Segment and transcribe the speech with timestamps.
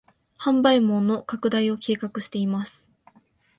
[0.39, 2.89] 販売網の拡大を計画しています